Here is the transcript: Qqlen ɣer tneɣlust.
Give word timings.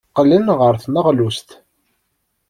Qqlen 0.09 0.47
ɣer 0.59 0.75
tneɣlust. 0.83 1.49